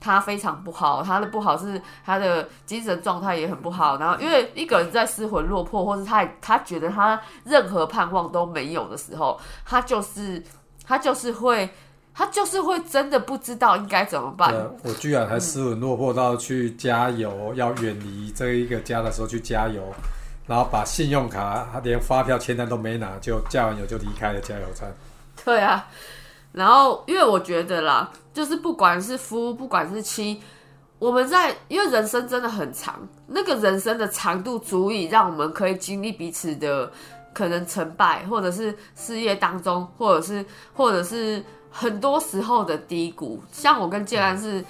[0.05, 3.97] 他非常不好，他的不好是他的精神状态也很不好。
[3.99, 10.43] 然后，因为一个人在失魂落魄，或是他他觉得他任何盼望都没有的时候，他就是
[10.85, 11.71] 他就是会
[12.15, 14.55] 他就是会真的不知道应该怎么办。
[14.83, 19.83] 我居然还失魂落魄到去加油，要远离这一个家的时候去加油，
[20.47, 24.93] 然后把信用卡连发票签单都没拿，就加完油就离开了加油站。
[25.45, 25.89] 对啊，
[26.53, 30.43] 然后因为我觉得啦，就是不管是夫，不管是妻，
[30.99, 36.93] 我们在因为人生真的很长，那个人生的长度足以让我们可以经历彼此的
[37.33, 40.45] 可能成败，或者是事业当中，或者是
[40.75, 41.43] 或者是
[41.73, 43.43] 很多时候的低谷。
[43.51, 44.65] 像我跟建安是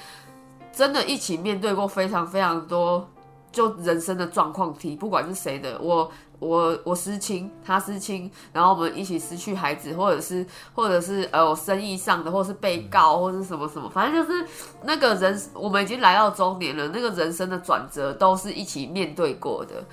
[0.73, 3.07] 真的一起面对过非常非常多
[3.51, 14.47] 就人生的状况题，不管是谁的，我我我失亲，他失亲，然后我们一起失去孩子，或者是或者是呃我生意上的，或是被告，或是什么什么，反正就是
[14.85, 19.85] 那个人，我们已经来到中年了，那个人生的转折都是一起面对过的。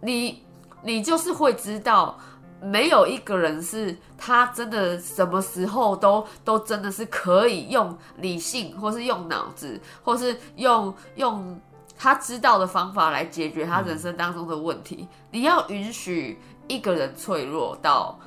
[0.00, 0.42] 你
[0.82, 2.18] 你就是会知道，
[2.64, 11.60] 没有一个人是他真的什么时候都都真的是可以用理性，或是用脑子，或是用用
[11.96, 15.06] 他知道的方法来解决他人生当中的问题。
[15.30, 18.18] 你要允许一个人脆弱到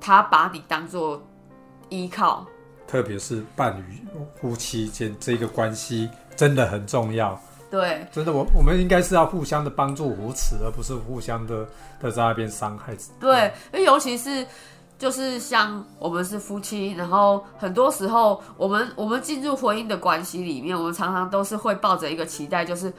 [0.00, 1.22] 他把你当做
[1.88, 2.44] 依靠，
[2.86, 4.04] 特别是伴侣、
[4.40, 7.40] 夫妻间这个关系真的很重要。
[7.74, 11.66] 对，真的，我我们应该是要互相的帮助扶持，而不是互相的
[12.00, 12.94] 的在那边伤害。
[13.18, 14.46] 对，因为尤其是
[14.96, 22.92] 就是像我们是夫妻，然后很多时候我们我们进入婚姻的关系里面，我们常常都是会抱着一个期待，就是。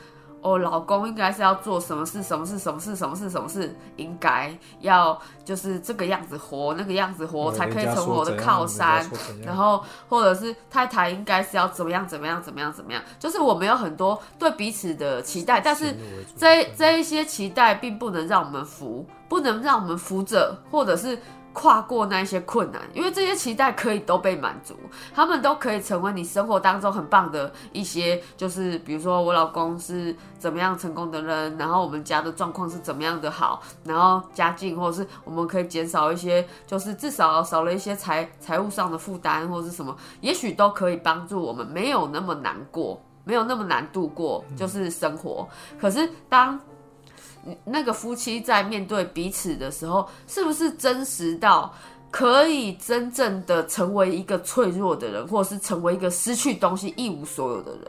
[0.46, 2.22] 哦，老公应该是要做什么事？
[2.22, 2.60] 什么事？
[2.60, 2.96] 什么事？
[2.96, 3.28] 什么事？
[3.28, 3.76] 什么事？
[3.96, 9.04] 应该要就是这个样子活，那个样子活才可以成为我的靠山。
[9.44, 12.08] 然后，或者是太太应该是要怎么样？
[12.08, 12.40] 怎么样？
[12.44, 12.72] 怎么样？
[12.72, 13.02] 怎么样？
[13.18, 15.96] 就是我们有很多对彼此的期待，但是
[16.38, 21.18] 这这一些期待并不能让我们服，不能让我们服着，或者是。
[21.56, 24.76] 跨过那一些困难，因为这些期待可以都被满足，
[25.16, 45.48] 他们都可以成为你生活当中很棒的一些，就是比如说我老公是怎么样成功的人，然后我们家的状况是怎么样的好，然后家境或者是我们可以减少一些，就是至少少了一些财财务上的负担或者是什么，也许都可以帮助我们没有那么难过，没有那么难度过，就是生活。
[45.80, 46.60] 可是当
[47.64, 51.72] 那个夫妻在面对彼此的时候，是不是真实到
[52.10, 57.82] 可以真正的成为一个脆弱的人，或是成为一个失去东西、一无所有的人？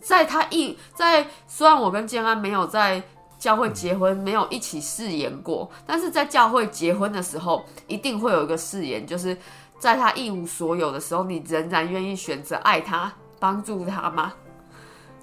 [0.00, 3.02] 在他一在，虽然我跟建安没有在
[3.38, 9.36] 教会结婚，没有一起誓言过，但是在教会结婚的时候，一定会有一个誓言，就是
[9.78, 14.32] 在他一无所有的时候，你仍然愿意选择爱他、帮助他吗？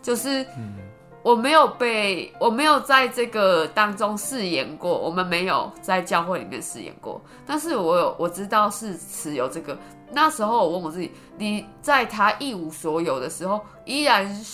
[0.01, 0.45] 就是。
[1.21, 7.21] 我没有被，我没有在这个当中饰演过，我们没有在教会里面饰演过。
[7.45, 9.77] 但是我有，我知道是持有这个。
[10.11, 14.45] 那时候我问我自己：你在他一无所有的时候，依然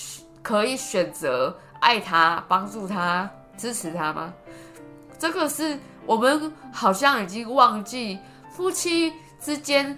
[0.42, 4.34] 可以选择爱他、帮助他、支持他吗？
[5.18, 8.20] 这个是我们好像已经忘记
[8.52, 9.98] 夫妻之间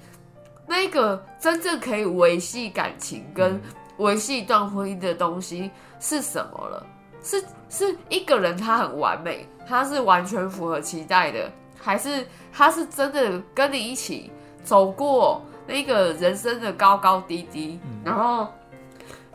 [0.67, 3.59] 那个真正可以维系感情跟
[3.97, 5.71] 维系一段婚姻的东西。
[5.99, 6.85] 是什么了？
[7.23, 14.31] 是是一个人，他很完美，他是完全符合期待的，还是他是真的跟你一起
[14.63, 18.47] 走过那个人生的高高低低，然后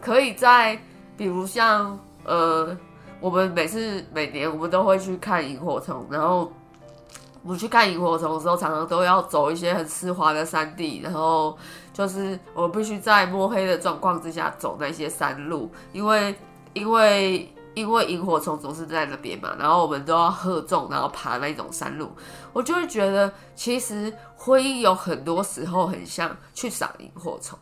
[0.00, 0.80] 可以在
[1.16, 2.76] 比如像呃，
[3.18, 6.52] 我们每次每年我们都会去看萤火虫，然后
[7.42, 11.58] 我们去看萤火虫的时候，常常都要走一些很湿滑的山地，然后
[11.92, 16.34] 就是我必须在摸黑的状况之下走那些山路，因为。
[16.74, 22.10] 因为因为萤火虫总是在那边嘛，然后我们都要荷重，然后爬那种山路，
[22.54, 27.58] 我就会觉得其实婚姻有很多时候很像去赏萤火虫，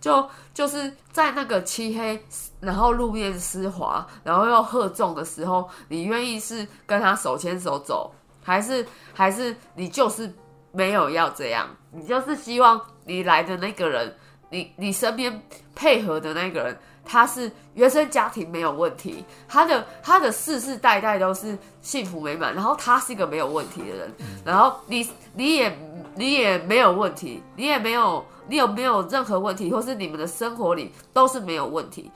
[0.00, 2.24] 就就是在那个漆黑，
[2.60, 8.14] 然后路面湿滑，然后又荷重的时候，你愿意是跟他手牵手走，
[8.44, 10.32] 还是还是你就是
[10.70, 14.14] 没有要这样，你就是希望你来的那个人，
[14.50, 15.42] 你你身边
[15.74, 16.78] 配合的那个人。
[17.04, 25.76] 他是原生家庭没有问题，他的他的世世代代都是幸福美满，然后他是一个没有问题的人，然后你你也
[26.14, 32.08] 你也没有问题，你也没有你有没有任何问题，或是你们的生活里都是没有问题，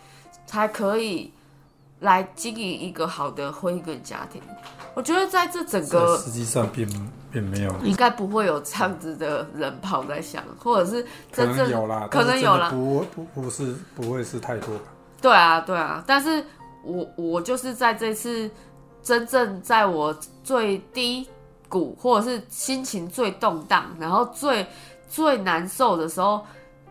[0.47, 1.33] 才可以
[1.99, 4.41] 来经营一个好的婚姻跟家庭。
[4.97, 6.89] 我觉得在这整个实际上并
[7.31, 14.85] 并没有，应该不会有这样子的人跑在想，或者是真正有啦，可能有啦，不不不是不会是太多吧？
[15.21, 16.43] 对啊对啊，但是
[16.83, 18.51] 我我就是在这次
[19.03, 21.29] 真正在我最低
[21.69, 24.67] 谷或者是心情最动荡，然后最
[25.07, 26.41] 最难受的时候，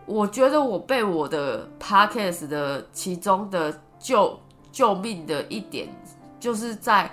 [0.06, 4.38] 我觉得我被我的 podcast 的其中的救
[4.70, 5.88] 救命的一点，
[6.38, 7.10] 就是在。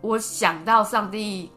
[0.00, 1.50] 我想到上帝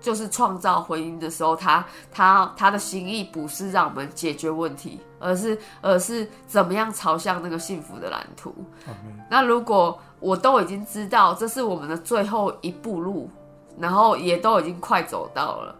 [0.00, 8.54] 就是创造婚姻的时候，他他他的心意不是让我们解决问题，而是而是怎么样朝向那个幸福的蓝图。
[9.30, 13.30] 那如果我都已经知道这是我们的最后一步路，
[13.78, 15.74] 然后也都已经快走到了，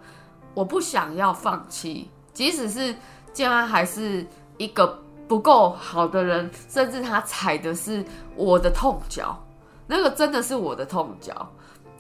[0.55, 2.95] 我不想要放弃，即使是
[3.33, 4.99] 建安还是一个
[5.29, 8.05] 不够好的人，甚至他踩的是
[8.37, 9.39] 我的痛脚，
[9.87, 11.47] 那个真的是我的痛脚。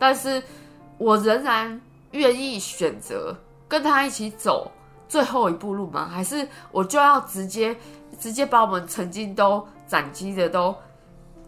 [0.06, 0.42] 但是，
[0.98, 3.34] 我仍然愿意选择
[3.66, 4.70] 跟他一起走
[5.08, 6.06] 最后一步路吗？
[6.06, 7.74] 还是我就要直接
[8.20, 10.76] 直接把我们曾经都斩击的都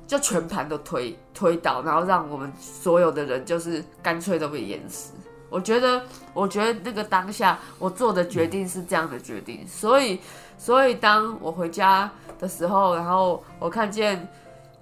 [0.07, 5.12] 就全盘都推推倒，然后让我们所有的人就是干脆都被淹死？
[5.51, 6.01] 我觉得，
[6.33, 9.69] 我觉得那个当下我做的决定是这样的决定。
[9.69, 10.19] 所以，
[10.57, 14.27] 所以当我回家的时候，然后我看见。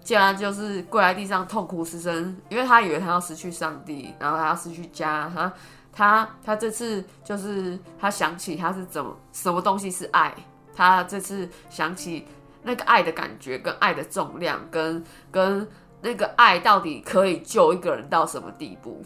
[0.04, 5.52] 竟然就是跪在地上痛哭失声，因为他以为他要失去上帝，然后他要失去家，他
[5.92, 10.34] 他他这次就是他想起他是怎么什么东西是爱，
[10.76, 12.28] 他这次想起
[12.62, 15.66] 那个爱的感觉，跟爱的重量，跟跟
[16.02, 19.02] 那个爱到底可以救一个人到什么地步。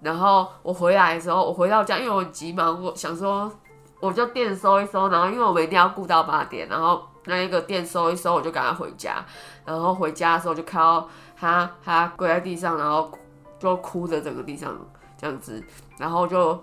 [0.00, 3.52] 然后我回来的时候，我回到家，因为我很急忙，我想说
[4.00, 9.24] 我就店收一收，然后因为我们一定要顾到八点，然后那一个店收一收，我就赶快回家。
[9.64, 13.10] 然后回家的时候就看到他他跪在地上，然后
[13.58, 14.76] 就哭着整个地上
[15.18, 15.62] 这样子，
[15.98, 16.62] 然后就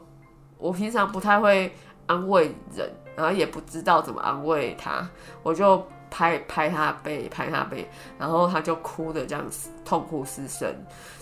[0.58, 5.08] 我平常不太会安慰人，然后也不知道怎么安慰他，
[5.44, 10.74] 我就拍拍他背，拍他背，然后他就哭的这样子痛哭失声，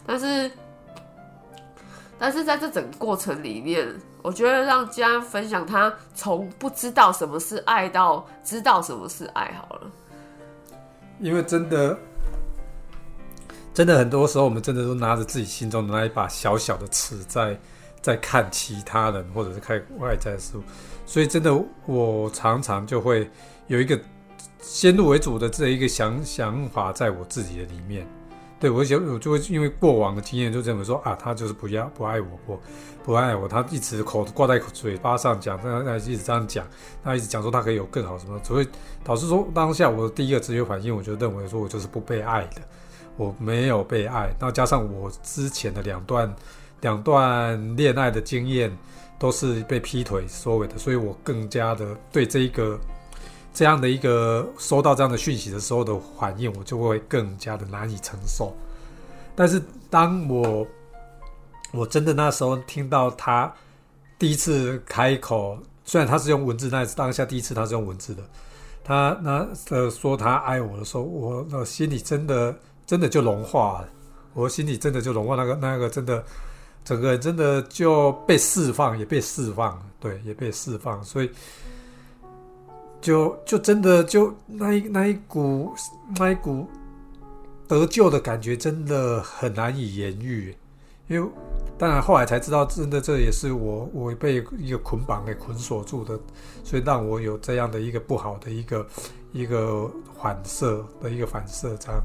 [0.06, 0.52] 但是。
[2.18, 3.86] 但是在这整个过程里面，
[4.26, 9.92] 我觉得让家人分享他从不知道什么是爱到知道什么是爱好了。
[11.20, 11.96] 因为真的，
[13.72, 17.56] 真的很多时候，我们真的都拿着自己心中的那一把小小的尺，在
[18.02, 20.64] 在看其他人，或者是看外在事物。
[21.06, 21.56] 所以，真的，
[21.86, 23.30] 我常常就会
[23.68, 23.98] 有一个
[24.60, 28.08] 先入为主的这一个想想法，在我自己的里面。
[28.66, 32.60] 对我就我就会因为过往的经验就认为说啊，他就是不要不爱我不
[33.04, 36.66] 不爱我，他一直口挂在嘴巴上讲，他他一直这样讲，
[37.04, 38.68] 他一直讲说他可以有更好什么，所以
[39.04, 42.62] 导致说当下我的第一个直觉反应，我就认为说我就是不被爱的，
[43.18, 46.36] 我没有被爱，那加上我之前的两段
[46.82, 48.76] 两段恋爱的经验
[49.20, 52.80] 都是被劈腿收尾的，所以我更加的对这一个。
[53.56, 58.54] 这样的一个收到这样的讯息的时候的反应，我就会更加的难以承受。
[59.34, 60.68] 但是当我
[61.72, 63.52] 我真的那时候听到他
[64.20, 68.22] 第一次开口，虽然他是用文字，那当下第一次他是用文字的，
[68.84, 72.54] 他那呃说他爱我的时候，我的心里真的
[72.86, 73.88] 真的就融化了，
[74.34, 76.22] 我心里真的就融化，那个那个真的
[76.84, 81.32] 整个真的就被释放，也被释放，对，也被释放，所以。
[83.06, 85.76] 就就真的就那一那一股
[86.18, 86.68] 那一股
[87.68, 90.56] 得救的感觉，真的很难以言喻。
[91.08, 91.30] 因为
[91.78, 96.20] 当然后来才知道，真的这也是我我被一个捆绑给捆锁住的，
[96.64, 98.88] 所以让我有这样的一个不好的一个
[99.32, 99.88] 一个
[100.20, 101.78] 反射的一个反射。
[101.78, 102.02] 这样，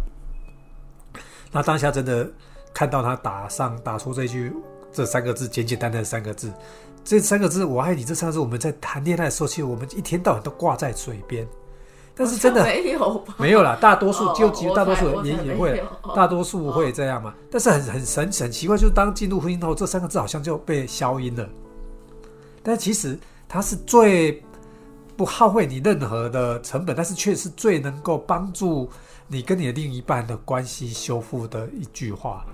[1.50, 2.30] 那当下真的
[2.74, 4.52] 看到他打上打出这句
[4.92, 6.52] 这三个字，简简单单三个字。
[7.04, 11.46] 这三个字“我爱你”这三个字，我们在谈恋爱的时候，其实我们一天到晚都挂在嘴边。
[12.14, 15.82] 但是真的没有没有啦，大多数就其实大多数也也会，
[16.14, 17.32] 大多数会这样嘛。
[17.50, 21.48] 但是很很神很奇怪，就是当进入婚姻后，这三个字好像就被消音了。
[22.62, 24.42] 但其实它是最
[25.16, 28.90] 不耗费你任何的成本，但是却是最能够帮助
[29.26, 32.44] 你跟你的另一半的关系修复的一句话。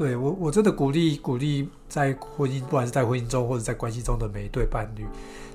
[0.00, 5.04] 对我，我真的鼓励鼓励，在婚姻，不管是在婚姻中或者在关系中的每一对伴侣，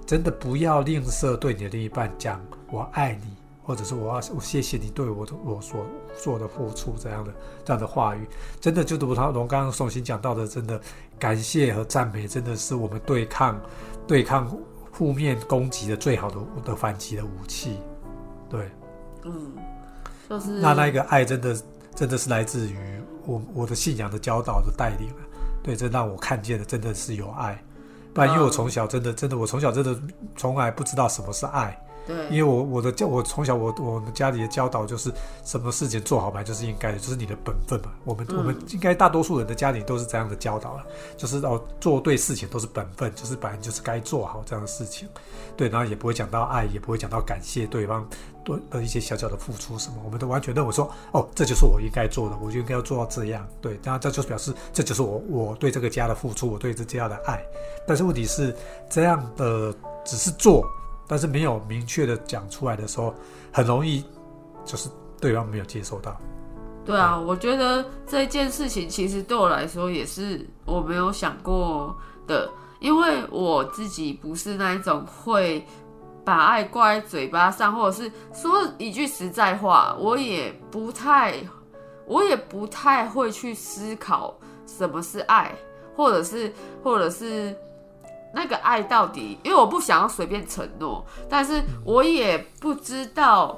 [0.06, 2.40] 真的不要吝啬对你的另一半讲
[2.70, 3.36] “我爱你”，
[3.66, 5.84] 或者是“我要我谢谢你对我的我所
[6.16, 7.34] 做的付出”这样的
[7.64, 8.20] 这样的话语。
[8.62, 10.80] 真的就如他龙刚刚宋鑫讲到的，真的
[11.18, 13.60] 感谢和赞美，真的是我们对抗
[14.06, 14.56] 对抗
[14.92, 17.80] 负面攻击的最好的的反击的武器。
[18.48, 18.70] 对，
[19.24, 19.54] 嗯，
[20.30, 21.60] 就是那那一个爱，真的
[21.96, 22.78] 真的是来自于。
[23.26, 25.22] 我我的信仰的教导的带领啊，
[25.64, 27.62] 对，这让我看见的真的是有爱，
[28.14, 30.00] 不然因为我从小真的真的我从小真的
[30.36, 31.78] 从来不知道什么是爱。
[32.08, 35.12] 对，因为我我的教我从小我我们家里的教导就是
[35.44, 37.92] 什么事情做好嘛，就是应该的，就是你的本分嘛。
[38.04, 40.86] 我们我们应该大多数人的家里都是这样的教导了，
[41.18, 45.08] 就是哦做对事情都是本分，就是本来就是该做好这样的事情。
[45.58, 48.08] 对，然后也不会讲到爱，也不会讲到感谢对方
[48.44, 53.48] 对的一些小小的付出什么，我们都完全认为说哦这就是我应该做的，我就应该要做到这样。
[53.62, 57.42] 对，然后这就表示这就是我我对这个家的付出，我对这家的爱。
[57.88, 58.56] 但是问题是
[58.90, 60.66] 这样的只是做。
[61.08, 63.14] 但是没有明确的讲出来的时候，
[63.52, 64.04] 很容易
[64.66, 64.90] 就是
[65.22, 66.16] 对方没有接受到。
[66.84, 71.96] 对啊，我觉得这件事情其实对我来说也是我没有想过
[72.28, 72.50] 的，
[72.80, 75.66] 因为我自己不是那一种会
[76.24, 81.36] 把爱挂在嘴巴上，或者是说一句实在话，我也不太，
[82.08, 84.36] 我也不太会去思考
[84.66, 85.54] 什么是爱，
[85.96, 86.52] 或者是，
[86.84, 87.56] 或者是。
[88.36, 93.58] 那个爱到底，因为我不想要随便承诺，但是我也不知道，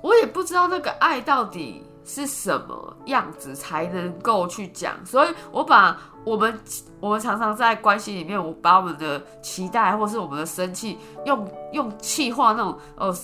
[0.00, 6.58] 我也不知道那个爱到底是什么样子才能够去讲，所以我把我们
[7.00, 13.14] 我们常常在关系里面，我把我们的期待或是我们的生气，用用气话那种呃。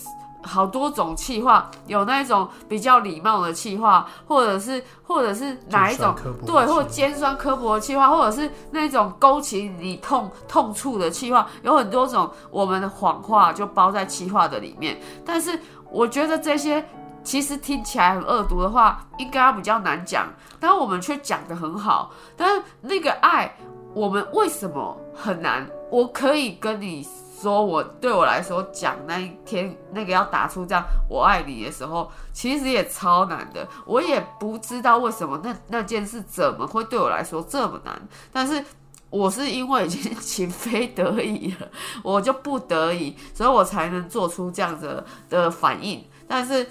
[0.42, 6.14] 好多种气话，有那一种比较礼貌的气话，或者是或者是哪一种
[6.46, 12.30] 对，或尖酸刻薄的气话，或者是那种勾起你痛痛处的气话，有很多种。
[12.50, 15.58] 我们的谎话就包在气话的里面，但是
[15.90, 16.84] 我觉得这些
[17.22, 20.26] 其实听起来很恶毒的话，应该比较难讲，
[20.58, 22.10] 但我们却讲得很好。
[22.36, 23.56] 但是那个爱，
[23.94, 25.68] 我们为什么很难？
[25.90, 27.06] 我可以跟你
[27.40, 33.66] 说，我对我来说讲那一天那个要打出这样“我爱你”的时候，其实也超难的。
[33.84, 38.00] 我也不知道为什么那那件事怎么会对我来说这么难，
[38.32, 38.64] 但是。
[39.10, 41.68] 我是因为已经情非得已了，
[42.04, 46.04] 我就不得已，所以我才能做出这样子的反应。
[46.28, 46.64] 但是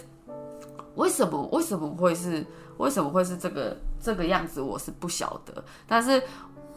[0.96, 2.46] 为什么为什么会是
[2.78, 5.62] 为什么会是这个这个样子，我是不晓得。
[5.86, 6.24] 但是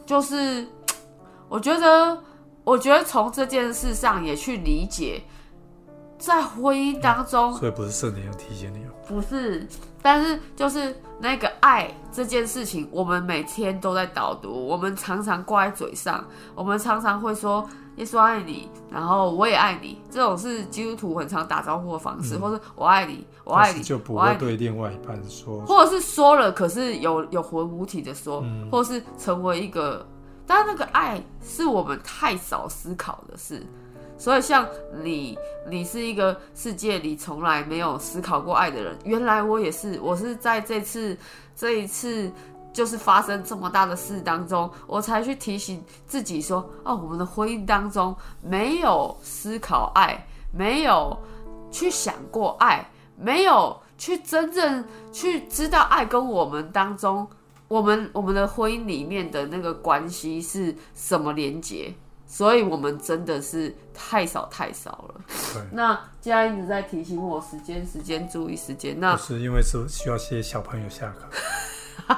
[0.05, 0.67] 就是
[1.49, 2.17] 我觉得，
[2.63, 5.21] 我觉得从这件事上也去理解，
[6.17, 9.67] 在婚姻当中，所以不是圣灵提醒你，不是。
[10.01, 16.25] 但是就是那个爱这件事情，我们每天都在导读，我们常常挂在嘴上，
[16.55, 17.65] 我们常常会说
[17.97, 30.05] 耶稣爱你，然后我也爱你，这种是基督徒很常打招呼的方式，或是我爱你，我爱你，就不会对另外一半说，或者是说了，可是有有魂无体的说，或者是成为一个，
[30.47, 33.65] 但那个爱是我们太少思考的事。
[34.15, 34.65] 所以，像
[35.03, 35.37] 你，
[35.69, 38.97] 你是一个世界里从来没有思考过爱的人。
[39.03, 41.17] 原来我也是，我是在这次
[41.55, 42.31] 这一次
[42.73, 51.17] 就是发生这么大的事当中，我才去提醒自己说：哦，我们的婚姻当中没有思考爱，没有
[51.71, 57.27] 去想过爱，没有去真正去知道爱跟我们当中，
[57.67, 61.93] 我们我们的婚姻里面的那个关系是什么连接。
[62.25, 65.21] 所以我们真的是太少太少了。
[65.71, 68.99] 那嘉一直在提醒我时间，时间，注意时间。
[68.99, 72.17] 那是因为是需要些小朋友下课，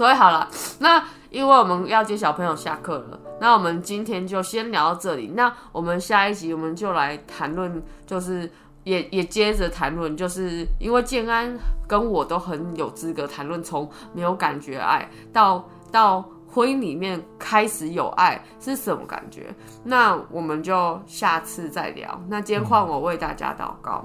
[0.00, 0.48] 所以好了。
[0.78, 5.32] 那因为我们要接小朋友下课了，那我们今天就先聊到这里。
[5.36, 8.50] 那我们下一集我们就来谈论，就是
[8.84, 11.54] 也也接着谈论，就是因为建安
[11.86, 16.24] 跟我都很有资格谈论，从没有感觉爱到到。
[16.52, 19.54] 婚姻里面开始有爱是什么感觉？
[19.84, 22.20] 那我们就下次再聊。
[22.26, 24.04] 那今天换我为大家祷告。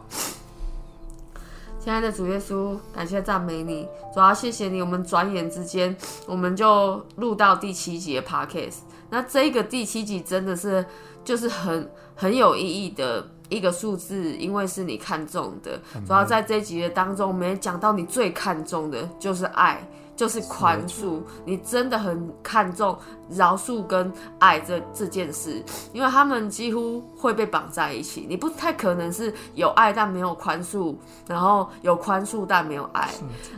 [1.85, 4.81] 亲爱的主耶稣，感谢赞美你，主要谢谢你。
[4.81, 8.77] 我们转眼之间，我们就录到第七集的 podcast。
[9.07, 10.83] 那这个第七集真的是
[11.23, 15.79] 就是很很有意义的一个数字，因为是你看中的。
[16.07, 19.87] 主要在这集的当中，我们也讲到你最看重的就是爱。
[20.15, 22.97] 就是宽恕，你真的很看重
[23.29, 25.63] 饶恕跟爱这这件事，
[25.93, 28.25] 因为他们几乎会被绑在一起。
[28.29, 30.95] 你不太可能是有爱但没有宽恕，
[31.27, 33.09] 然后有宽恕但没有爱。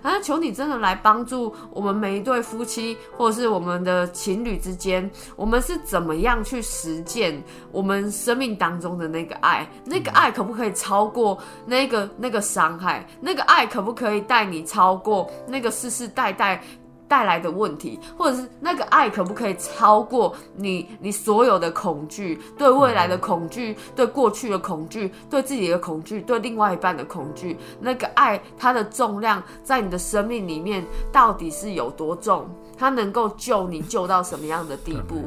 [0.01, 9.67] 啊，求你真的来帮助我们每一对夫妻，或者是我们的情侣之间，我们是怎么样去实践我们生命当中的那个爱？
[9.85, 13.05] 那个爱可不可以超过那个那个伤害？
[13.19, 16.63] 那个爱可不可以带你超过那个世世代代？
[17.07, 32.49] 带来的问题，或者是那个爱可不可以超过你你所有的恐惧，对未来的恐惧，对过去的恐惧，对自己的恐惧，对另外一半的恐惧，那个爱它的重量在你的生命里面到底是有多重？
[32.77, 35.23] 它能够救你救到什么样的地步？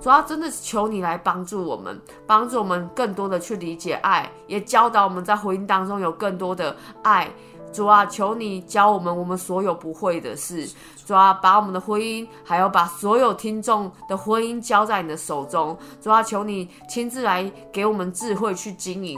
[0.00, 7.28] 主要真的是求你来帮助我们，帮助我们更多的去理解爱，也教导我们在婚姻当中有更多的爱。
[7.72, 10.66] 主啊，求你教我们我们所有不会的事。
[11.06, 15.78] 主啊，把我们的婚姻，还有把所有听众的婚姻交在你的手中。
[16.02, 19.16] 主啊，求你亲自来给我们智慧去经营，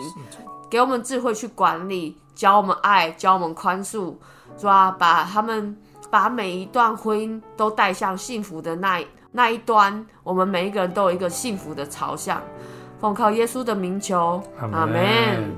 [0.68, 4.14] 给我们智慧去管理，教我们爱，教我们宽恕。
[4.58, 5.74] 主啊，把他们
[6.10, 10.06] 把每一段婚姻都带向幸福的那那一端。
[10.22, 12.42] 我们每一个人都有一个幸福的朝向。
[13.00, 15.56] 奉靠耶稣的名求，阿门。